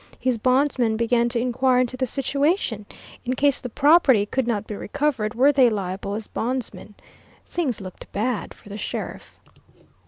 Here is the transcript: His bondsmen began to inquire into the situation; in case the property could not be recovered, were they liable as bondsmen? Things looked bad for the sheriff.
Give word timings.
His 0.19 0.39
bondsmen 0.39 0.97
began 0.97 1.29
to 1.29 1.39
inquire 1.39 1.77
into 1.79 1.95
the 1.95 2.07
situation; 2.07 2.87
in 3.23 3.35
case 3.35 3.61
the 3.61 3.69
property 3.69 4.25
could 4.25 4.47
not 4.47 4.65
be 4.65 4.73
recovered, 4.73 5.35
were 5.35 5.51
they 5.51 5.69
liable 5.69 6.15
as 6.15 6.25
bondsmen? 6.25 6.95
Things 7.45 7.79
looked 7.79 8.11
bad 8.11 8.51
for 8.51 8.67
the 8.69 8.79
sheriff. 8.79 9.37